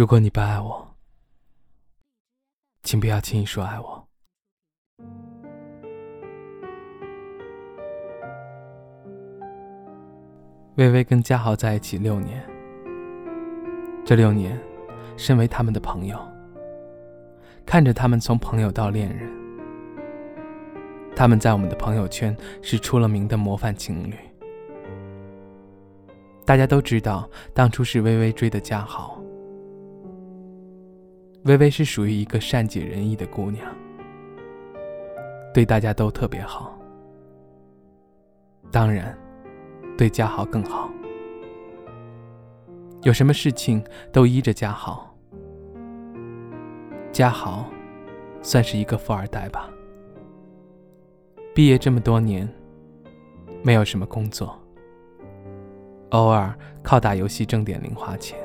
[0.00, 0.96] 如果你不爱我，
[2.82, 4.08] 请不要轻易说爱我。
[10.76, 12.42] 微微跟嘉豪在一起六年，
[14.02, 14.58] 这六年，
[15.18, 16.18] 身为他们的朋友，
[17.66, 19.30] 看着他们从朋友到恋人，
[21.14, 24.14] 他们在我们的朋友圈是出了名的模范情侣。
[26.46, 29.22] 大家都知道，当初是微微追的嘉豪。
[31.44, 33.66] 微微是属于一个善解人意的姑娘，
[35.54, 36.78] 对大家都特别好，
[38.70, 39.16] 当然。
[39.98, 40.90] 对嘉豪更好，
[43.02, 45.14] 有什么事情都依着嘉豪。
[47.12, 47.68] 嘉豪
[48.40, 49.68] 算是一个富二代吧。
[51.54, 52.48] 毕业这么多年，
[53.62, 54.58] 没有什么工作，
[56.12, 58.38] 偶尔靠打游戏挣点零花钱。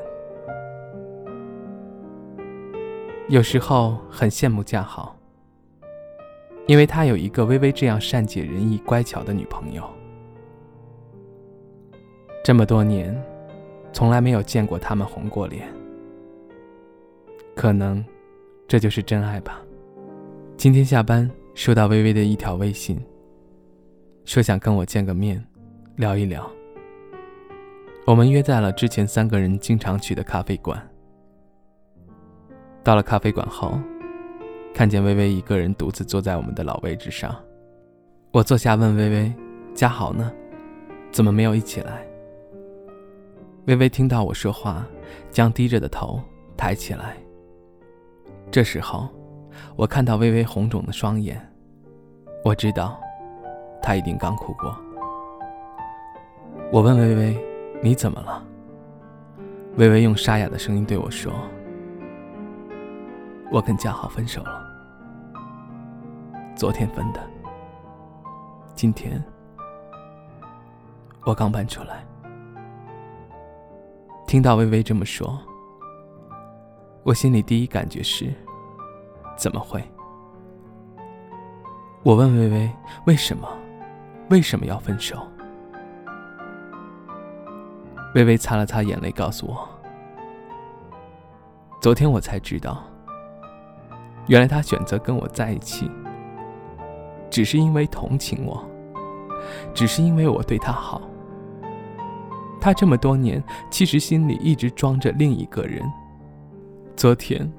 [3.27, 5.15] 有时候很羡慕嘉豪，
[6.67, 9.83] 因为他有一个微微这样善解人意、乖巧的女朋友。
[12.43, 13.19] 这么多年，
[13.91, 15.67] 从来没有见过他们红过脸。
[17.55, 18.05] 可能，
[18.67, 19.59] 这就是真爱吧。
[20.55, 23.03] 今天下班收到微微的一条微信，
[24.23, 25.43] 说想跟我见个面，
[25.95, 26.47] 聊一聊。
[28.05, 30.87] 我们约在了之前三个人经常去的咖啡馆。
[32.85, 33.79] 到了咖啡馆后，
[34.71, 37.35] 看见微微一个人独自坐在我们的老位置上，
[38.31, 39.33] 我坐下问微微
[39.73, 40.31] ：“嘉豪呢？
[41.11, 42.05] 怎么没有一起来？”
[43.65, 44.85] 微微听到我说话，
[45.31, 46.21] 将低着的头
[46.55, 47.17] 抬起来。
[48.51, 49.09] 这时候，
[49.75, 51.41] 我看到微微红肿的双眼，
[52.43, 53.01] 我知道，
[53.81, 54.77] 她一定刚哭过。
[56.71, 57.37] 我问微微
[57.81, 58.45] ：“你怎么了？”
[59.77, 61.33] 微微用沙哑的声音对我说
[63.51, 64.65] ：“我跟嘉豪分手了，
[66.55, 67.21] 昨天分的。
[68.73, 69.23] 今天，
[71.25, 72.05] 我刚搬出来。”
[74.27, 75.39] 听到微微这么说，
[77.03, 78.33] 我心里第一感觉是：
[79.37, 79.81] 怎么会？
[82.03, 82.69] 我问微微
[83.05, 83.47] 为什么，
[84.29, 85.25] 为什么要分手？
[88.15, 89.69] 微微擦了擦眼泪，告诉我：
[91.79, 92.83] 昨天我才知道，
[94.27, 95.89] 原来他选择跟我在一起，
[97.29, 98.63] 只是因为同情我，
[99.73, 101.01] 只是因为我对他好。
[102.59, 105.83] 他这么多年，其实心里一直装着另一个人。
[106.95, 107.51] 昨天，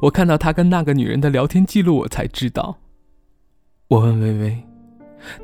[0.00, 2.76] 我看到他跟那个女人的聊天记录，我才知道。
[3.86, 4.62] 我问微微：“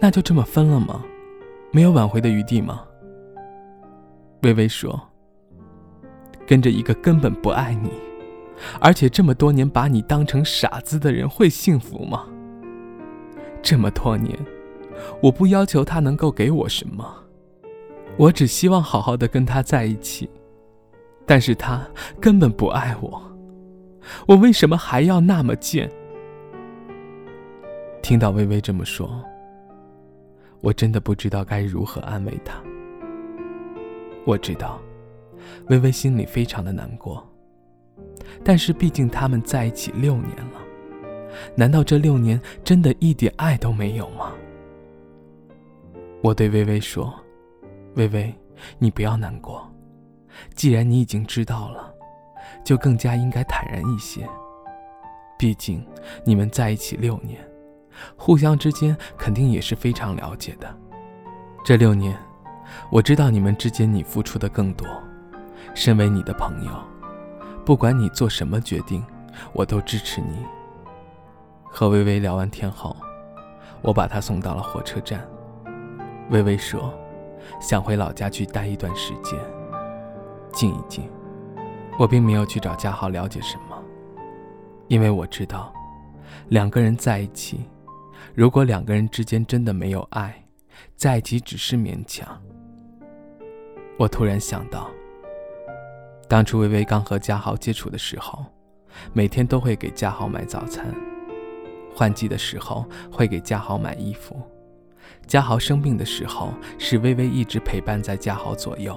[0.01, 1.05] 那就这么分了吗？
[1.71, 2.83] 没有挽回的余地吗？”
[4.43, 5.01] 微微说
[6.47, 7.91] ：“跟着一个根本不爱你，
[8.81, 12.27] 而且这么多年把你当成傻子的人，会幸福吗？
[13.63, 14.39] 这么多年，
[15.23, 17.05] 我不要求他能够给我什么。”
[18.17, 20.31] 我只希望好好的跟他在一起，
[21.27, 21.85] 但是他
[22.21, 23.21] 根本不爱我，
[24.29, 25.91] 我为什么还要那么贱？
[28.03, 29.21] 听到微微这么说，
[30.61, 32.55] 我真的不知道该如何安慰她。
[34.25, 34.81] 我知道，
[35.67, 37.27] 微微心里非常的难过，
[38.45, 40.61] 但是毕竟他们在一起六年了，
[41.57, 44.33] 难道这六年真的一点爱都没有吗？
[46.23, 47.15] 我对微微说。
[47.97, 48.35] 微微，
[48.79, 49.71] 你不要难过。
[50.57, 51.95] 既然你已经知道了，
[52.65, 54.29] 就更加应该坦然一些。
[55.39, 55.87] 毕竟
[56.25, 57.39] 你们在一起六年，
[58.17, 60.77] 互相之间肯定也是非常了解的。
[61.65, 62.19] 这六年，
[62.91, 64.87] 我知道你们之间你付出的更多。
[65.73, 66.73] 身为你的朋友，
[67.65, 69.05] 不管你做什么决定，
[69.53, 70.45] 我都支持你。
[71.65, 72.97] 和微微聊完天后，
[73.83, 75.27] 我把她送到了火车站。
[76.31, 76.93] 微微说。
[77.61, 79.39] 想回老家去待一段时间，
[80.51, 81.07] 静一静。
[81.99, 83.77] 我并没有去找嘉豪了解什么，
[84.89, 85.71] 因为我知道，
[86.49, 87.69] 两个人在一起，
[88.35, 90.43] 如果两个人之间真的没有爱，
[90.97, 92.27] 在一起只是勉强。
[93.99, 94.91] 我突然想到，
[96.29, 98.45] 当初微微刚和嘉豪接触的时候，
[99.13, 100.87] 每天都会给嘉豪买早餐，
[101.95, 104.41] 换季的时候会给嘉豪买衣服。
[105.27, 108.97] 嘉豪生病的时候，是微微一直陪伴在嘉豪左右。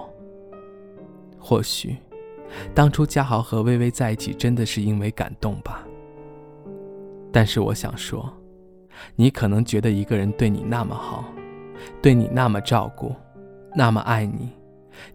[1.40, 1.98] 或许，
[2.74, 5.86] 当初嘉豪和微微在一起，真的是因为感动吧。
[7.32, 8.34] 但是我想说，
[9.16, 11.26] 你可能觉得一个人对你那么好，
[12.02, 13.16] 对你那么照顾，
[13.76, 14.52] 那么爱你，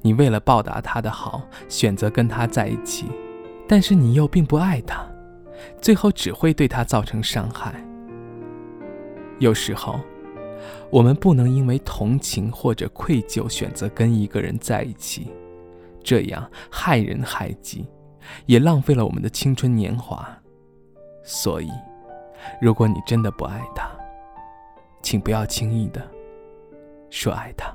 [0.01, 3.07] 你为了报答他的好，选择跟他在一起。
[3.69, 5.07] 但是你又并不爱他，
[5.81, 7.75] 最后只会对他造成伤害。
[9.39, 9.99] 有时候，
[10.91, 15.33] 我们不能因为同情或者愧疚选择跟一个人在一起，
[16.03, 17.87] 这样害人害己，
[18.47, 20.29] 也浪费了我们的青春年华。
[21.25, 21.71] 所以，
[22.61, 23.89] 如果你真的不爱他，
[25.03, 26.07] 请不要轻易的
[27.11, 27.75] 说爱他。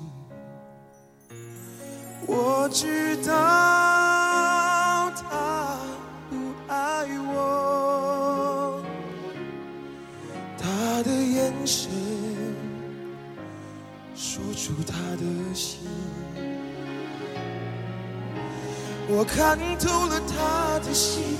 [2.33, 3.33] 我知道
[5.11, 5.77] 他
[6.29, 6.35] 不
[6.69, 8.81] 爱我，
[10.57, 11.91] 他的眼神。
[14.15, 15.23] 说出他的
[15.53, 15.79] 心，
[19.09, 21.37] 我看透了他的心，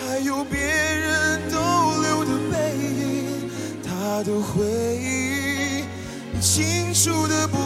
[0.00, 1.56] 还有别人逗
[2.02, 3.48] 留的背影，
[3.84, 4.64] 他的回
[5.00, 5.84] 忆
[6.40, 7.65] 清楚的不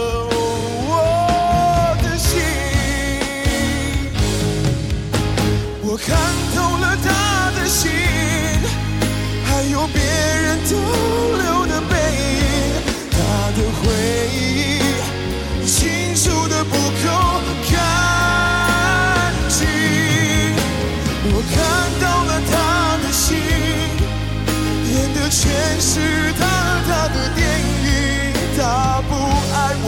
[25.83, 25.99] 是
[26.33, 26.45] 他
[26.87, 29.11] 他的电影，他不
[29.51, 29.87] 爱我。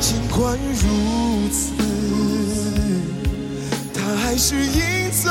[0.00, 0.82] 尽管如
[1.48, 1.72] 此，
[3.94, 5.30] 他还是赢走。